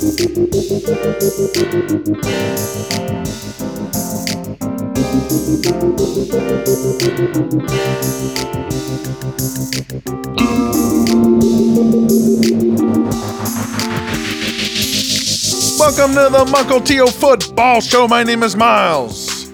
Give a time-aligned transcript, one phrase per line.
[0.00, 0.14] Welcome
[16.14, 18.08] to the Mukilteo Football Show.
[18.08, 19.50] My name is Miles.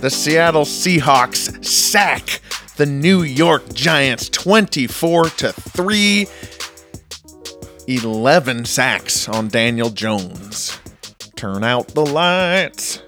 [0.00, 2.40] The Seattle Seahawks sack
[2.76, 6.26] the New York Giants 24 to 3.
[7.86, 10.78] 11 sacks on Daniel Jones.
[11.36, 13.02] Turn out the lights.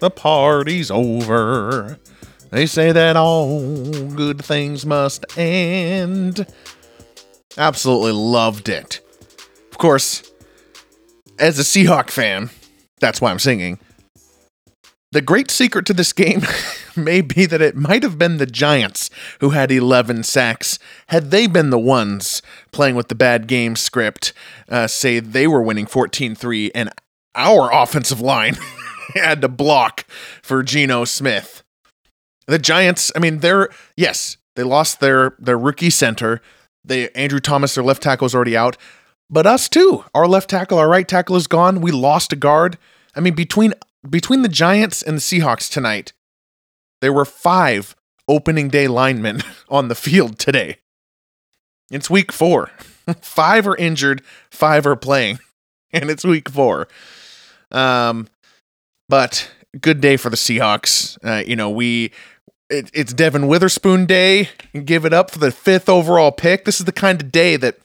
[0.00, 1.98] The party's over.
[2.50, 3.60] They say that all
[4.10, 6.46] good things must end.
[7.56, 9.00] Absolutely loved it.
[9.70, 10.30] Of course,
[11.38, 12.50] as a Seahawk fan,
[13.00, 13.78] that's why I'm singing.
[15.12, 16.42] The great secret to this game
[16.96, 19.08] may be that it might have been the Giants
[19.40, 20.78] who had 11 sacks.
[21.08, 22.42] Had they been the ones
[22.72, 24.32] playing with the bad game script,
[24.68, 26.90] uh, say they were winning 14 3, and
[27.36, 28.56] our offensive line
[29.14, 30.04] had to block
[30.42, 31.62] for Geno Smith.
[32.48, 36.40] The Giants, I mean, they're, yes, they lost their, their rookie center.
[36.84, 38.76] They, Andrew Thomas, their left tackle, is already out.
[39.30, 40.04] But us too.
[40.14, 41.80] Our left tackle, our right tackle is gone.
[41.80, 42.78] We lost a guard.
[43.14, 43.74] I mean, between
[44.08, 46.12] between the Giants and the Seahawks tonight,
[47.00, 47.94] there were five
[48.28, 50.78] opening day linemen on the field today.
[51.90, 52.70] It's week four.
[53.20, 55.38] five are injured, five are playing,
[55.92, 56.88] and it's week four.
[57.70, 58.28] Um,
[59.08, 61.18] but good day for the Seahawks.
[61.24, 62.12] Uh, you know, we
[62.68, 64.48] it, it's Devon Witherspoon day.
[64.84, 66.64] Give it up for the fifth overall pick.
[66.64, 67.78] This is the kind of day that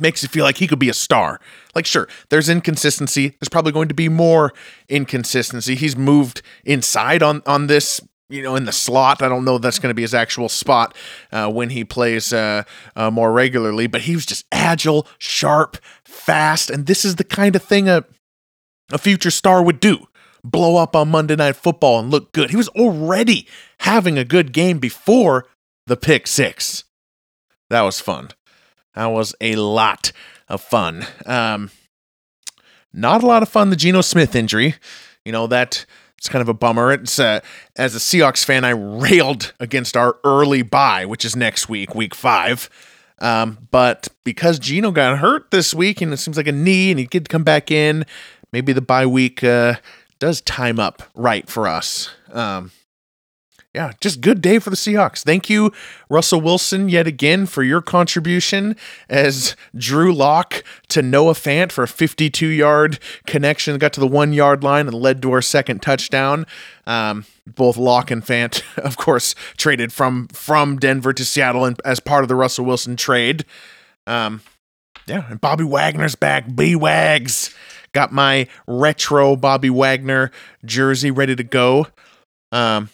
[0.00, 1.40] makes you feel like he could be a star.
[1.74, 3.28] Like, sure, there's inconsistency.
[3.28, 4.52] There's probably going to be more
[4.88, 5.74] inconsistency.
[5.74, 8.00] He's moved inside on on this.
[8.28, 9.22] You know, in the slot.
[9.22, 10.96] I don't know that's going to be his actual spot
[11.30, 12.64] uh, when he plays uh,
[12.96, 17.54] uh, more regularly, but he was just agile, sharp, fast, and this is the kind
[17.54, 18.04] of thing a
[18.90, 20.08] a future star would do
[20.50, 22.50] blow up on Monday Night Football and look good.
[22.50, 23.46] He was already
[23.80, 25.46] having a good game before
[25.86, 26.84] the pick six.
[27.70, 28.30] That was fun.
[28.96, 30.10] That was a lot
[30.48, 31.06] of fun.
[31.26, 31.70] Um,
[32.92, 33.70] not a lot of fun.
[33.70, 34.74] The Geno Smith injury,
[35.24, 35.84] you know that
[36.18, 36.92] it's kind of a bummer.
[36.92, 37.40] It's uh,
[37.76, 42.14] as a Seahawks fan, I railed against our early buy, which is next week, week
[42.14, 42.70] five.
[43.18, 46.98] Um, but because Geno got hurt this week, and it seems like a knee, and
[46.98, 48.04] he could come back in,
[48.52, 49.74] maybe the bye week uh,
[50.18, 52.10] does time up right for us.
[52.32, 52.72] Um,
[53.76, 55.22] yeah, just good day for the Seahawks.
[55.22, 55.70] Thank you,
[56.08, 58.74] Russell Wilson, yet again for your contribution
[59.10, 63.76] as Drew Lock to Noah Fant for a 52 yard connection.
[63.76, 66.46] Got to the one yard line and led to our second touchdown.
[66.86, 72.00] Um, both Lock and Fant, of course, traded from from Denver to Seattle and as
[72.00, 73.44] part of the Russell Wilson trade.
[74.06, 74.40] Um,
[75.06, 76.56] yeah, and Bobby Wagner's back.
[76.56, 77.54] B Wags
[77.92, 80.30] got my retro Bobby Wagner
[80.64, 81.88] jersey ready to go.
[82.52, 82.88] Um,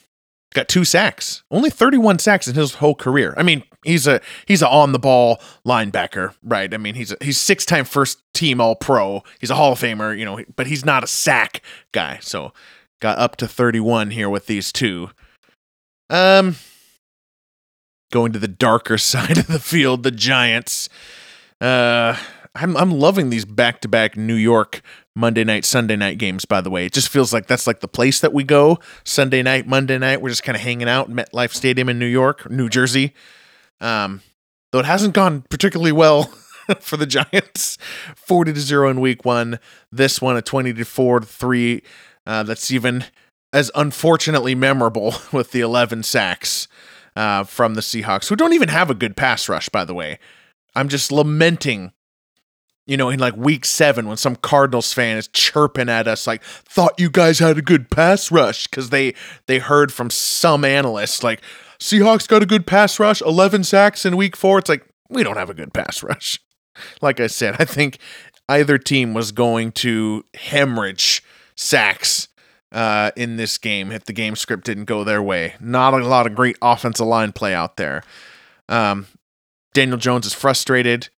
[0.54, 1.42] got two sacks.
[1.50, 3.34] Only 31 sacks in his whole career.
[3.36, 6.72] I mean, he's a he's a on the ball linebacker, right?
[6.72, 9.22] I mean, he's a, he's six time first team All Pro.
[9.40, 11.62] He's a Hall of Famer, you know, but he's not a sack
[11.92, 12.18] guy.
[12.20, 12.52] So
[13.00, 15.10] got up to 31 here with these two.
[16.10, 16.56] Um,
[18.12, 20.88] going to the darker side of the field, the Giants.
[21.60, 22.16] Uh,
[22.54, 24.82] I'm I'm loving these back to back New York
[25.16, 26.84] Monday night, Sunday night games, by the way.
[26.86, 30.20] It just feels like that's like the place that we go Sunday night, Monday night.
[30.20, 33.14] We're just kind of hanging out in MetLife Stadium in New York, New Jersey.
[33.80, 34.20] Um,
[34.70, 36.24] though it hasn't gone particularly well
[36.80, 37.78] for the Giants.
[38.16, 39.58] 40 to 0 in week one.
[39.90, 41.82] This one, a 20 to 4 to 3.
[42.26, 43.04] Uh, that's even
[43.52, 46.68] as unfortunately memorable with the 11 sacks
[47.16, 50.18] uh, from the Seahawks, who don't even have a good pass rush, by the way.
[50.74, 51.92] I'm just lamenting
[52.86, 56.42] you know, in like week seven when some Cardinals fan is chirping at us like,
[56.42, 59.14] thought you guys had a good pass rush because they
[59.46, 61.40] they heard from some analysts like
[61.78, 64.58] Seahawks got a good pass rush, 11 sacks in week four.
[64.58, 66.38] It's like, we don't have a good pass rush.
[67.02, 67.98] Like I said, I think
[68.48, 71.22] either team was going to hemorrhage
[71.54, 72.28] sacks
[72.72, 75.54] uh, in this game if the game script didn't go their way.
[75.60, 78.02] Not a lot of great offensive line play out there.
[78.70, 79.06] Um,
[79.74, 81.10] Daniel Jones is frustrated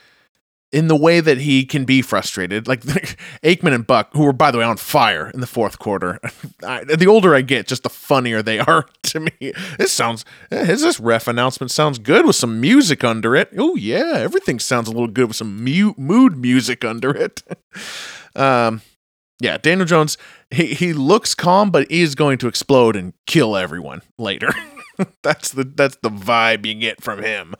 [0.72, 2.66] in the way that he can be frustrated.
[2.66, 2.80] Like
[3.42, 6.18] Aikman and Buck, who were, by the way, on fire in the fourth quarter.
[6.66, 9.52] I, the older I get, just the funnier they are to me.
[9.78, 13.50] This sounds, eh, this ref announcement sounds good with some music under it.
[13.56, 17.42] Oh, yeah, everything sounds a little good with some mu- mood music under it.
[18.34, 18.80] um,
[19.40, 20.16] yeah, Daniel Jones,
[20.50, 24.50] he, he looks calm, but he is going to explode and kill everyone later.
[25.22, 27.54] that's the that's the vibe you get from him.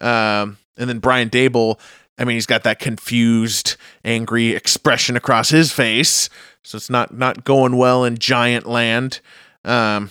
[0.00, 1.78] Um, and then Brian Daboll
[2.18, 6.28] I mean, he's got that confused, angry expression across his face,
[6.62, 9.20] so it's not not going well in Giant Land.
[9.64, 10.10] Um,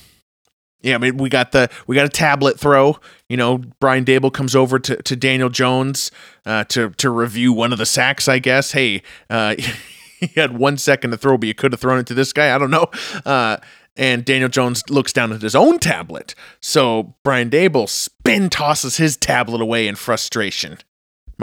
[0.82, 2.98] yeah, I mean, we got the we got a tablet throw.
[3.30, 6.12] You know, Brian Daboll comes over to, to Daniel Jones
[6.46, 8.28] uh, to to review one of the sacks.
[8.28, 8.74] I guess.
[8.74, 9.56] Hey, uh,
[10.20, 12.54] he had one second to throw, but you could have thrown it to this guy.
[12.54, 12.88] I don't know.
[13.26, 13.58] Uh,
[13.96, 16.36] and Daniel Jones looks down at his own tablet.
[16.60, 20.80] So Brian Daboll spin tosses his tablet away in frustration.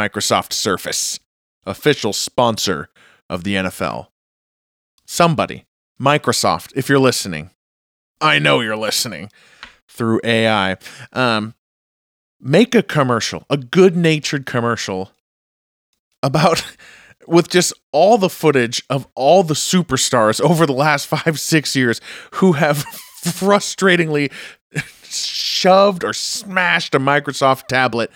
[0.00, 1.20] Microsoft Surface,
[1.67, 2.88] official sponsor
[3.29, 4.06] of the NFL.
[5.05, 5.67] Somebody,
[6.00, 7.50] Microsoft, if you're listening,
[8.19, 9.29] I know you're listening
[9.87, 10.79] through AI.
[11.12, 11.52] Um,
[12.41, 15.11] make a commercial, a good natured commercial
[16.23, 16.64] about
[17.26, 22.00] with just all the footage of all the superstars over the last five, six years
[22.37, 22.87] who have
[23.23, 24.32] frustratingly
[25.03, 28.11] shoved or smashed a Microsoft tablet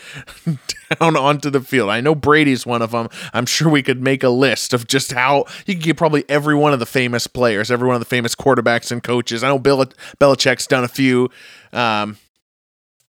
[1.00, 1.90] down onto the field.
[1.90, 3.08] I know Brady's one of them.
[3.32, 6.54] I'm sure we could make a list of just how you could get probably every
[6.54, 9.42] one of the famous players, every one of the famous quarterbacks and coaches.
[9.42, 9.84] I know Bill
[10.18, 11.30] Belichick's done a few.
[11.72, 12.18] Um,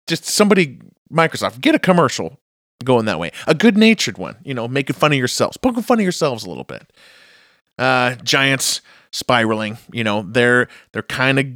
[0.06, 0.79] just somebody,
[1.12, 2.38] Microsoft, get a commercial
[2.85, 3.32] going that way.
[3.47, 6.49] A good natured one, you know, making fun of yourselves, poking fun of yourselves a
[6.49, 6.91] little bit.
[7.79, 8.81] Uh, Giants
[9.12, 11.47] spiraling, you know, they're they're kind of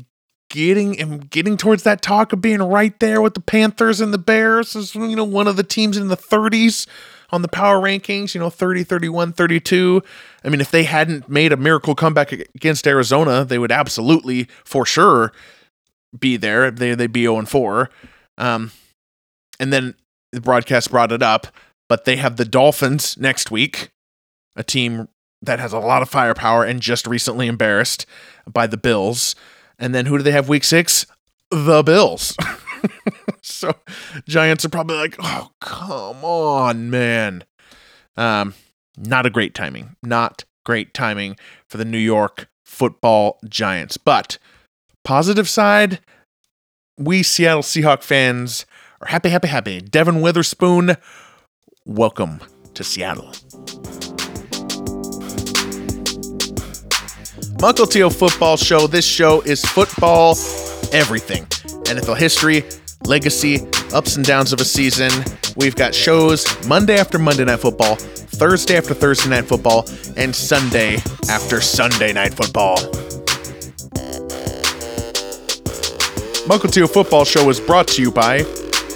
[0.52, 4.19] getting and getting towards that talk of being right there with the Panthers and the
[4.19, 6.87] Bears as you know one of the teams in the 30s
[7.31, 10.02] on the power rankings, you know 30, 31, 32.
[10.44, 14.84] I mean if they hadn't made a miracle comeback against Arizona, they would absolutely for
[14.84, 15.32] sure
[16.16, 16.70] be there.
[16.70, 17.90] They they'd be 0 and 4.
[18.37, 18.72] Um
[19.58, 19.94] and then
[20.32, 21.46] the broadcast brought it up,
[21.88, 23.90] but they have the Dolphins next week,
[24.55, 25.08] a team
[25.40, 28.05] that has a lot of firepower and just recently embarrassed
[28.46, 29.34] by the Bills.
[29.78, 31.06] And then who do they have week six?
[31.50, 32.36] The Bills.
[33.42, 33.72] so
[34.28, 37.44] Giants are probably like, oh, come on, man.
[38.16, 38.54] Um,
[38.96, 39.96] not a great timing.
[40.02, 41.36] Not great timing
[41.69, 43.96] for the New York football Giants.
[43.96, 44.38] But
[45.04, 46.00] positive side,
[46.98, 48.66] we Seattle Seahawk fans
[49.00, 49.80] are happy, happy, happy.
[49.80, 50.96] Devon Witherspoon,
[51.84, 52.40] welcome
[52.74, 53.32] to Seattle.
[57.62, 58.88] Mukilteo Football Show.
[58.88, 60.32] This show is football,
[60.93, 61.44] everything.
[61.85, 62.64] NFL history,
[63.05, 63.61] legacy,
[63.94, 65.12] ups and downs of a season.
[65.55, 69.87] We've got shows Monday after Monday Night Football, Thursday after Thursday Night Football,
[70.17, 70.97] and Sunday
[71.31, 72.79] after Sunday Night Football.
[76.49, 78.41] Mukilteo Football Show is brought to you by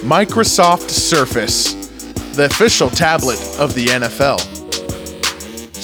[0.03, 1.71] Microsoft Surface,
[2.35, 4.56] the official tablet of the NFL.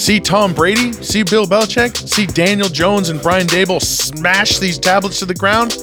[0.03, 5.17] See Tom Brady, see Bill Belichick, see Daniel Jones and Brian Daboll smash these tablets
[5.19, 5.77] to the ground.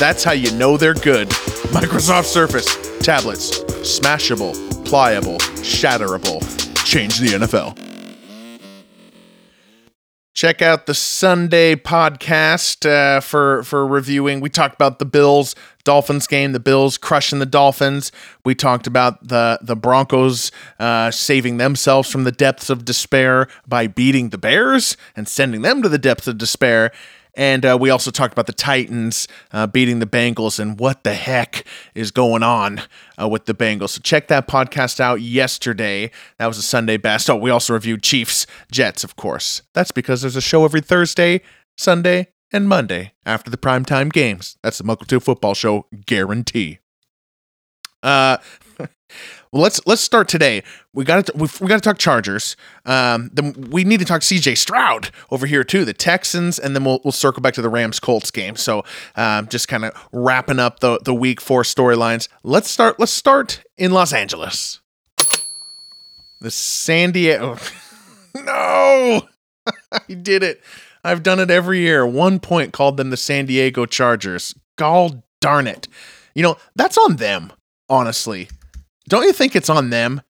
[0.00, 1.28] That's how you know they're good.
[1.76, 4.54] Microsoft Surface tablets, smashable,
[4.86, 6.40] pliable, shatterable.
[6.86, 7.85] Change the NFL.
[10.36, 14.40] Check out the Sunday podcast uh, for for reviewing.
[14.40, 18.12] We talked about the Bills Dolphins game, the Bills crushing the Dolphins.
[18.44, 23.86] We talked about the the Broncos uh, saving themselves from the depths of despair by
[23.86, 26.92] beating the Bears and sending them to the depths of despair.
[27.36, 31.14] And uh, we also talked about the Titans uh, beating the Bengals and what the
[31.14, 32.80] heck is going on
[33.20, 33.90] uh, with the Bengals.
[33.90, 36.10] So check that podcast out yesterday.
[36.38, 37.28] That was a Sunday best.
[37.28, 39.62] Oh, we also reviewed Chiefs Jets, of course.
[39.74, 41.42] That's because there's a show every Thursday,
[41.76, 44.56] Sunday, and Monday after the primetime games.
[44.62, 46.78] That's the Mukilteo football show guarantee.
[48.02, 48.38] Uh,
[49.56, 50.62] well, let's let's start today.
[50.92, 52.56] We got to we, got to talk Chargers.
[52.84, 54.54] Um, then we need to talk C.J.
[54.54, 57.98] Stroud over here too, the Texans, and then we'll we'll circle back to the Rams
[57.98, 58.56] Colts game.
[58.56, 58.84] So,
[59.14, 62.28] um, just kind of wrapping up the the Week Four storylines.
[62.42, 63.00] Let's start.
[63.00, 64.80] Let's start in Los Angeles.
[66.42, 67.56] The San Diego.
[68.34, 69.22] no,
[69.92, 70.62] I did it.
[71.02, 72.06] I've done it every year.
[72.06, 74.54] One point called them the San Diego Chargers.
[74.76, 75.88] Gall darn it.
[76.34, 77.54] You know, that's on them,
[77.88, 78.50] honestly.
[79.08, 80.22] Don't you think it's on them?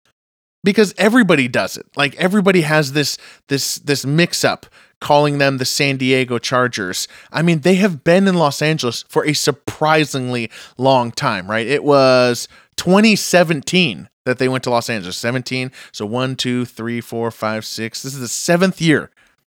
[0.63, 1.87] Because everybody does it.
[1.97, 4.67] Like everybody has this this this mix up
[5.01, 7.07] calling them the San Diego Chargers.
[7.31, 11.67] I mean, they have been in Los Angeles for a surprisingly long time, right?
[11.67, 15.19] It was 2017 that they went to Los Angeles.
[15.19, 15.71] 17.
[15.93, 18.03] So one, two, three, four, five, six.
[18.03, 19.11] This is the seventh year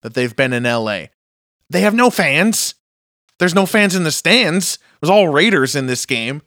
[0.03, 1.07] that they've been in LA.
[1.69, 2.75] They have no fans.
[3.39, 4.75] There's no fans in the stands.
[4.77, 6.43] It was all Raiders in this game.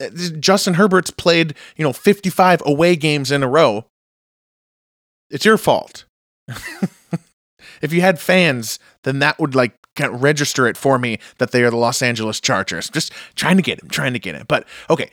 [0.00, 0.08] Uh,
[0.40, 3.86] Justin Herbert's played, you know, 55 away games in a row.
[5.30, 6.04] It's your fault.
[7.80, 11.70] if you had fans, then that would like register it for me that they are
[11.70, 12.90] the Los Angeles Chargers.
[12.90, 14.48] Just trying to get him, trying to get it.
[14.48, 15.10] But okay,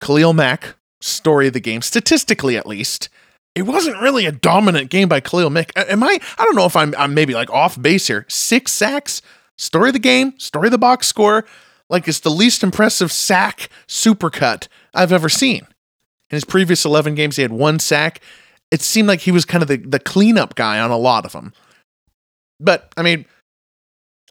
[0.00, 3.08] Khalil Mack story of the game, statistically at least.
[3.54, 5.72] It wasn't really a dominant game by Khalil Mack.
[5.76, 6.18] Am I?
[6.38, 8.24] I don't know if I'm, I'm maybe like off base here.
[8.28, 9.20] Six sacks,
[9.56, 11.44] story of the game, story of the box score.
[11.90, 15.66] Like it's the least impressive sack supercut I've ever seen.
[16.30, 18.20] In his previous 11 games, he had one sack.
[18.70, 21.32] It seemed like he was kind of the, the cleanup guy on a lot of
[21.32, 21.54] them.
[22.60, 23.24] But I mean,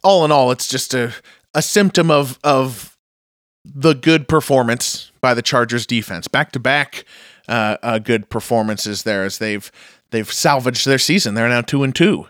[0.04, 1.14] all in all, it's just a,
[1.54, 2.96] a symptom of of
[3.66, 6.28] the good performance by the Chargers defense.
[6.28, 7.06] Back to back
[7.48, 9.72] uh, uh, good performances there as they've
[10.12, 11.34] they've salvaged their season.
[11.34, 12.28] They're now two and two.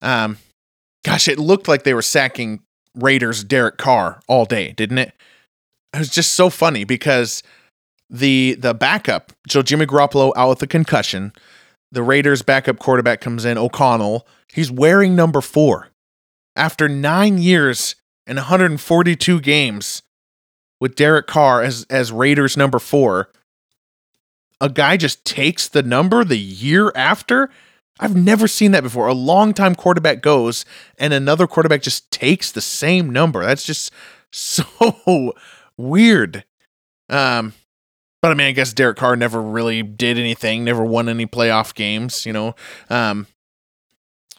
[0.00, 0.38] Um,
[1.04, 2.60] gosh, it looked like they were sacking
[2.94, 5.12] Raiders Derek Carr all day, didn't it?
[5.94, 7.42] It was just so funny because
[8.08, 11.32] the the backup, so Jimmy Garoppolo out with a concussion.
[11.90, 14.26] The Raiders backup quarterback comes in, O'Connell.
[14.52, 15.88] He's wearing number four.
[16.56, 17.96] After nine years
[18.26, 20.02] and 142 games
[20.80, 23.30] with Derek Carr as as Raiders number four,
[24.60, 27.50] a guy just takes the number the year after.
[28.00, 29.06] I've never seen that before.
[29.06, 30.64] A longtime quarterback goes
[30.98, 33.44] and another quarterback just takes the same number.
[33.44, 33.92] That's just
[34.32, 35.34] so
[35.76, 36.44] weird.
[37.08, 37.52] Um,
[38.22, 41.74] but I mean, I guess Derek Carr never really did anything, never won any playoff
[41.74, 42.54] games, you know.
[42.88, 43.26] Um,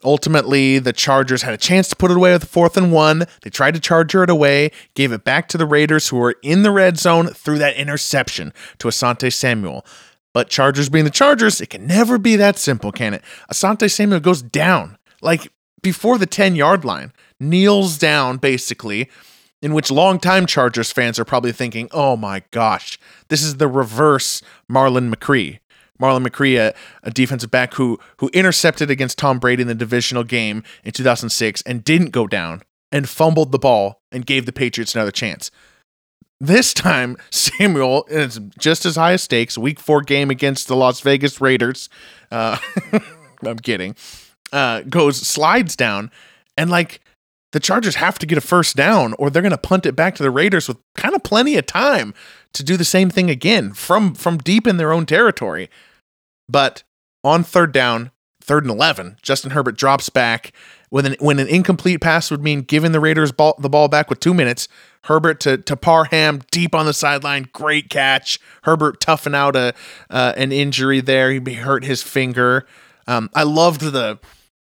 [0.05, 3.25] ultimately, the Chargers had a chance to put it away with the fourth and one.
[3.41, 6.63] They tried to charger it away, gave it back to the Raiders, who were in
[6.63, 9.85] the red zone through that interception to Asante Samuel.
[10.33, 13.23] But Chargers being the Chargers, it can never be that simple, can it?
[13.51, 19.09] Asante Samuel goes down, like before the 10 yard line, kneels down basically,
[19.61, 22.97] in which longtime Chargers fans are probably thinking, oh my gosh,
[23.29, 25.59] this is the reverse Marlon McCree.
[26.01, 26.73] Marlon McCree, a,
[27.03, 31.61] a, defensive back who who intercepted against Tom Brady in the divisional game in 2006
[31.61, 32.61] and didn't go down
[32.91, 35.51] and fumbled the ball and gave the Patriots another chance.
[36.39, 39.57] This time, Samuel is just as high stakes.
[39.57, 41.89] Week four game against the Las Vegas Raiders.
[42.31, 42.57] Uh,
[43.45, 43.95] I'm kidding.
[44.51, 46.11] Uh, goes slides down,
[46.57, 47.01] and like
[47.53, 50.15] the Chargers have to get a first down, or they're going to punt it back
[50.15, 52.13] to the Raiders with kind of plenty of time
[52.53, 55.69] to do the same thing again from from deep in their own territory.
[56.49, 56.83] But
[57.23, 58.11] on third down,
[58.41, 60.51] third and eleven, Justin Herbert drops back
[60.93, 64.11] when an, when an incomplete pass would mean giving the Raiders ball, the ball back
[64.11, 64.67] with two minutes.
[65.05, 68.39] Herbert to to Parham deep on the sideline, great catch.
[68.61, 69.73] Herbert toughing out a
[70.11, 71.31] uh, an injury there.
[71.31, 72.67] He hurt his finger.
[73.07, 74.19] Um, I loved the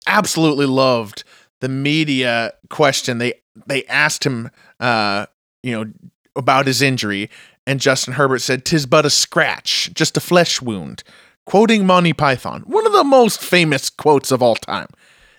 [0.07, 1.25] absolutely loved
[1.61, 3.19] the media question.
[3.19, 3.35] They
[3.67, 5.27] they asked him, uh,
[5.65, 5.93] you know,
[6.37, 7.29] about his injury,
[7.67, 11.03] and Justin Herbert said, "Tis but a scratch, just a flesh wound."
[11.45, 14.87] Quoting Monty Python, one of the most famous quotes of all time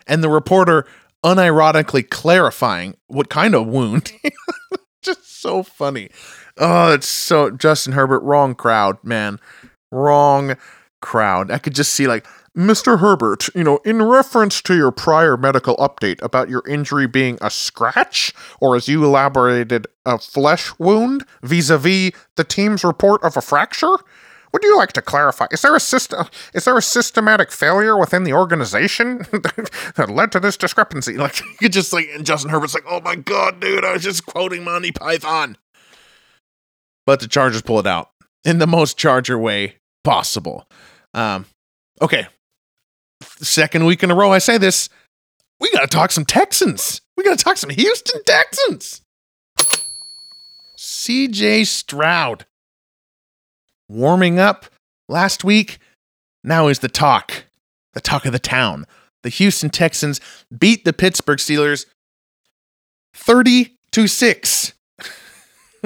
[0.07, 0.85] and the reporter
[1.23, 4.11] unironically clarifying what kind of wound.
[5.01, 6.09] Just so funny.
[6.57, 9.39] Oh, it's so Justin Herbert, wrong crowd, man.
[9.91, 10.55] Wrong
[11.01, 11.51] crowd.
[11.51, 12.25] I could just see like
[12.57, 12.99] Mr.
[12.99, 17.49] Herbert, you know, in reference to your prior medical update about your injury being a
[17.51, 23.35] scratch, or as you elaborated, a flesh wound vis a vis the team's report of
[23.35, 23.97] a fracture,
[24.55, 25.47] would you like to clarify?
[25.51, 26.27] Is there a system?
[26.53, 29.17] Is there a systematic failure within the organization
[29.97, 31.17] that led to this discrepancy?
[31.25, 34.25] Like you just like and Justin Herbert's like, oh my god, dude, I was just
[34.25, 35.57] quoting Monty Python.
[37.05, 38.11] But the Chargers pull it out
[38.45, 40.69] in the most Charger way possible.
[41.13, 41.47] Um,
[42.01, 42.27] okay,
[43.39, 44.87] second week in a row I say this.
[45.59, 47.01] We got to talk some Texans.
[47.17, 49.01] We got to talk some Houston Texans.
[50.77, 52.45] CJ Stroud
[53.87, 54.65] warming up
[55.07, 55.79] last week.
[56.43, 57.45] Now is the talk,
[57.93, 58.85] the talk of the town.
[59.23, 60.21] The Houston Texans
[60.55, 61.85] beat the Pittsburgh Steelers
[63.15, 64.73] 30 to 6.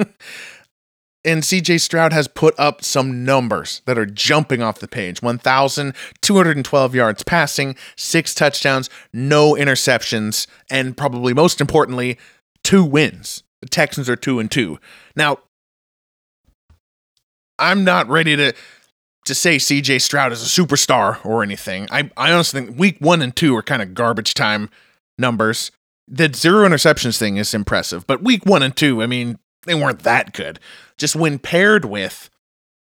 [1.24, 6.94] and CJ Stroud has put up some numbers that are jumping off the page 1,212
[6.94, 12.18] yards passing, six touchdowns, no interceptions, and probably most importantly,
[12.62, 13.42] two wins.
[13.60, 14.78] The Texans are two and two.
[15.14, 15.38] Now,
[17.60, 18.52] I'm not ready to
[19.26, 21.86] to say CJ Stroud is a superstar or anything.
[21.90, 24.70] I, I honestly think week one and two are kind of garbage time
[25.18, 25.70] numbers.
[26.08, 30.00] The zero interceptions thing is impressive, but week one and two, I mean, they weren't
[30.00, 30.58] that good.
[30.98, 32.30] Just when paired with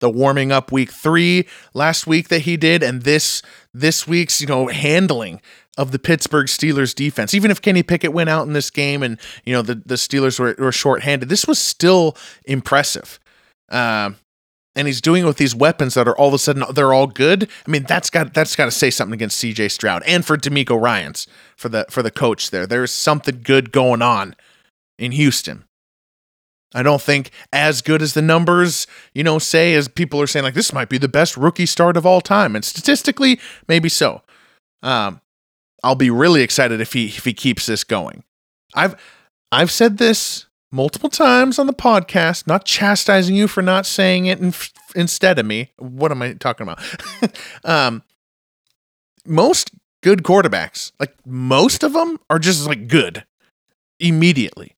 [0.00, 4.46] the warming up week three last week that he did, and this this week's, you
[4.46, 5.40] know, handling
[5.78, 7.34] of the Pittsburgh Steelers defense.
[7.34, 10.38] Even if Kenny Pickett went out in this game and, you know, the, the Steelers
[10.38, 13.18] were, were shorthanded, this was still impressive.
[13.70, 14.16] Um,
[14.74, 17.06] and he's doing it with these weapons that are all of a sudden they're all
[17.06, 17.48] good.
[17.66, 19.68] I mean, that's got that's got to say something against C.J.
[19.68, 21.26] Stroud and for DeMeco Ryans
[21.56, 22.66] for the for the coach there.
[22.66, 24.34] There's something good going on
[24.98, 25.64] in Houston.
[26.74, 30.44] I don't think as good as the numbers, you know, say as people are saying
[30.44, 33.38] like this might be the best rookie start of all time, and statistically,
[33.68, 34.22] maybe so.
[34.82, 35.20] Um,
[35.84, 38.24] I'll be really excited if he if he keeps this going.
[38.74, 38.96] I've
[39.50, 44.40] I've said this multiple times on the podcast, not chastising you for not saying it
[44.40, 44.52] in,
[44.96, 45.70] instead of me.
[45.78, 46.80] What am I talking about?
[47.64, 48.02] um,
[49.24, 49.70] most
[50.02, 53.24] good quarterbacks, like most of them, are just like good
[54.00, 54.74] immediately.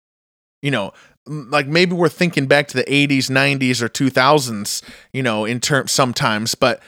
[0.60, 0.92] You know,
[1.26, 4.82] like maybe we're thinking back to the 80s, 90s, or 2000s,
[5.12, 6.82] you know, in terms sometimes, but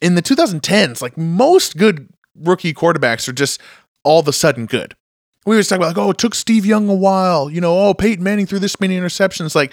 [0.00, 3.60] in the 2010s, like most good rookie quarterbacks are just
[4.04, 4.94] all of a sudden good.
[5.46, 7.94] We always talk about like, oh, it took Steve Young a while, you know, oh,
[7.94, 9.54] Peyton Manning threw this many interceptions.
[9.54, 9.72] Like,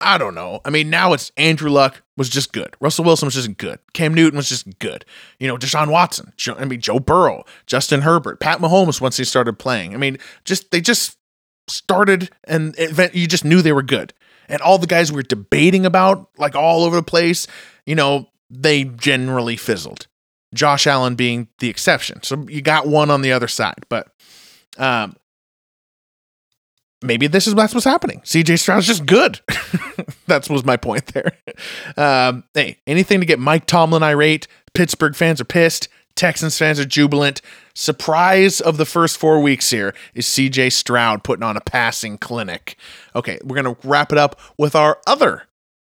[0.00, 0.60] I don't know.
[0.64, 2.74] I mean, now it's Andrew Luck was just good.
[2.80, 3.78] Russell Wilson was just good.
[3.92, 5.04] Cam Newton was just good.
[5.38, 6.32] You know, Deshaun Watson.
[6.36, 9.94] Joe, I mean, Joe Burrow, Justin Herbert, Pat Mahomes once he started playing.
[9.94, 11.18] I mean, just they just
[11.68, 14.12] started and event, you just knew they were good.
[14.48, 17.46] And all the guys we were debating about, like all over the place,
[17.86, 20.08] you know, they generally fizzled.
[20.54, 22.22] Josh Allen being the exception.
[22.22, 24.08] So you got one on the other side, but
[24.78, 25.16] um,
[27.02, 28.20] maybe this is that's what's happening.
[28.20, 29.40] CJ Stroud's just good.
[30.26, 31.32] that was my point there.
[31.96, 34.46] Um, hey, anything to get Mike Tomlin irate.
[34.74, 35.88] Pittsburgh fans are pissed.
[36.14, 37.40] Texans fans are jubilant.
[37.74, 42.76] Surprise of the first four weeks here is CJ Stroud putting on a passing clinic.
[43.16, 45.44] Okay, we're going to wrap it up with our other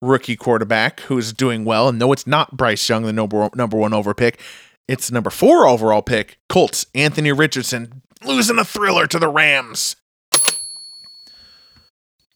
[0.02, 1.90] rookie quarterback who's doing well.
[1.90, 4.40] And no, it's not Bryce Young, the number, number one over pick.
[4.88, 9.96] It's number four overall pick, Colts, Anthony Richardson, losing a thriller to the Rams.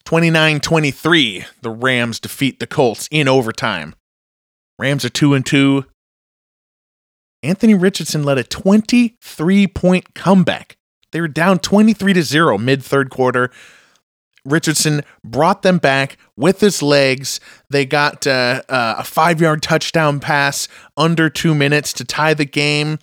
[0.06, 3.96] 29 23, the Rams defeat the Colts in overtime.
[4.78, 5.86] Rams are 2 and 2.
[7.42, 10.78] Anthony Richardson led a 23 point comeback.
[11.12, 13.52] They were down 23 to 0 mid third quarter.
[14.46, 17.40] Richardson brought them back with his legs.
[17.70, 22.46] They got uh, uh, a five yard touchdown pass under two minutes to tie the
[22.46, 23.00] game.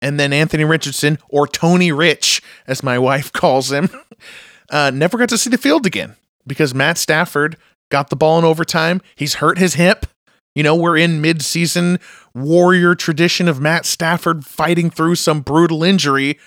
[0.00, 3.90] And then Anthony Richardson, or Tony Rich, as my wife calls him,
[4.70, 7.56] uh, never got to see the field again because Matt Stafford
[7.90, 9.00] got the ball in overtime.
[9.16, 10.06] He's hurt his hip.
[10.54, 11.98] You know, we're in mid-season
[12.34, 16.38] warrior tradition of Matt Stafford fighting through some brutal injury.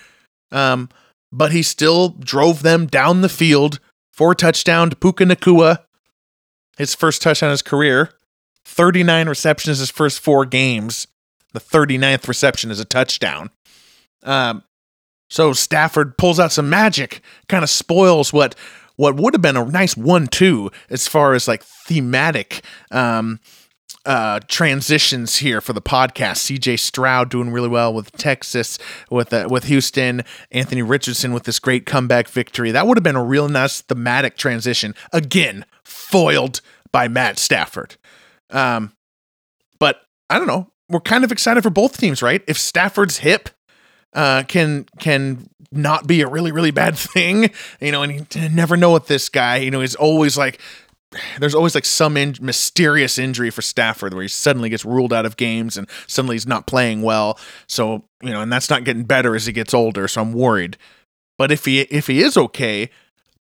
[0.50, 0.88] Um,
[1.30, 3.78] but he still drove them down the field
[4.12, 5.78] Four touchdown to Puka Nacua,
[6.76, 8.10] his first touchdown in his career.
[8.64, 11.08] 39 receptions his first four games.
[11.52, 13.50] The 39th reception is a touchdown.
[14.22, 14.64] Um,
[15.28, 18.54] so Stafford pulls out some magic, kind of spoils what
[18.96, 23.40] what would have been a nice one-two as far as like thematic um,
[24.04, 26.58] uh, transitions here for the podcast.
[26.58, 28.78] CJ Stroud doing really well with Texas,
[29.10, 30.22] with uh, with Houston.
[30.50, 32.70] Anthony Richardson with this great comeback victory.
[32.70, 34.94] That would have been a real nice thematic transition.
[35.12, 36.60] Again, foiled
[36.92, 37.96] by Matt Stafford.
[38.50, 38.92] Um,
[39.78, 40.68] but I don't know.
[40.92, 42.42] We're kind of excited for both teams, right?
[42.46, 43.50] If Stafford's hip
[44.12, 47.50] uh, can can not be a really really bad thing,
[47.80, 49.56] you know, and you never know with this guy.
[49.56, 50.60] You know, he's always like
[51.38, 55.26] there's always like some in- mysterious injury for Stafford where he suddenly gets ruled out
[55.26, 57.38] of games and suddenly he's not playing well.
[57.66, 60.08] So, you know, and that's not getting better as he gets older.
[60.08, 60.76] So I'm worried.
[61.38, 62.90] But if he if he is okay,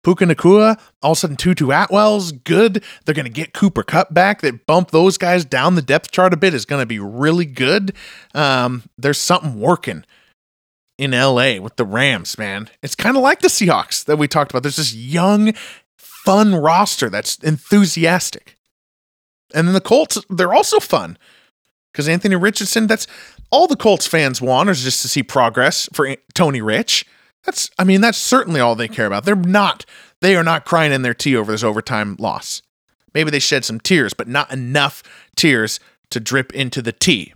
[0.04, 2.84] Puka Nacua, all of a sudden Tutu Atwell's good.
[3.06, 4.42] They're going to get Cooper Kupp back.
[4.42, 7.46] That bump those guys down the depth chart a bit is going to be really
[7.46, 7.94] good.
[8.34, 10.04] Um, there's something working
[10.98, 12.70] in LA with the Rams, man.
[12.82, 14.64] It's kind of like the Seahawks that we talked about.
[14.64, 15.54] There's this young,
[15.98, 18.58] fun roster that's enthusiastic.
[19.54, 21.18] And then the Colts, they're also fun
[21.92, 23.08] because Anthony Richardson, that's
[23.52, 27.06] all the Colts fans want is just to see progress for Tony Rich.
[27.44, 29.26] That's, I mean, that's certainly all they care about.
[29.26, 29.86] They're not,
[30.22, 32.62] they are not crying in their tea over this overtime loss.
[33.14, 35.04] Maybe they shed some tears, but not enough
[35.36, 35.80] tears
[36.12, 37.34] to drip into the tea.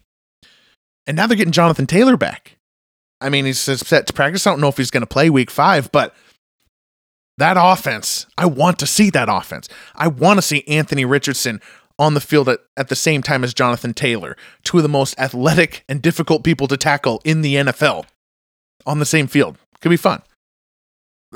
[1.08, 2.58] And now they're getting Jonathan Taylor back.
[3.22, 4.46] I mean, he's set to practice.
[4.46, 6.14] I don't know if he's going to play week five, but
[7.38, 9.68] that offense, I want to see that offense.
[9.96, 11.62] I want to see Anthony Richardson
[11.98, 15.18] on the field at, at the same time as Jonathan Taylor, two of the most
[15.20, 18.06] athletic and difficult people to tackle in the NFL
[18.86, 19.58] on the same field.
[19.82, 20.22] Could be fun.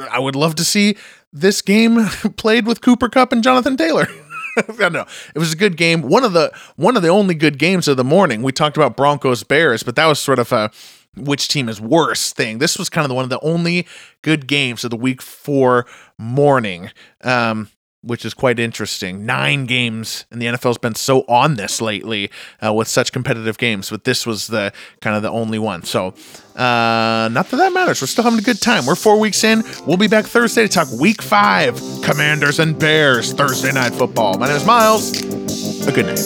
[0.10, 0.96] I would love to see
[1.34, 2.06] this game
[2.38, 4.08] played with Cooper Kupp and Jonathan Taylor.
[4.80, 5.06] I know.
[5.36, 6.02] It was a good game.
[6.02, 8.42] One of the one of the only good games of the morning.
[8.42, 10.72] We talked about Broncos Bears, but that was sort of a
[11.16, 12.60] which team is worse thing.
[12.60, 13.88] This was kind of the one of the only
[14.22, 15.86] good games of the week four
[16.18, 16.92] morning.
[17.24, 17.70] Um,
[18.02, 19.26] which is quite interesting.
[19.26, 22.32] Nine games, and the NFL's been so on this lately
[22.66, 25.84] uh, with such competitive games, but this was the kind of the only one.
[25.84, 26.14] So,
[26.56, 28.02] uh, not that that matters.
[28.02, 28.86] We're still having a good time.
[28.86, 29.64] We're four weeks in.
[29.86, 34.38] We'll be back Thursday to talk Week Five, Commanders and Bears, Thursday Night Football.
[34.38, 35.22] My name is Miles.
[35.88, 36.20] A good night.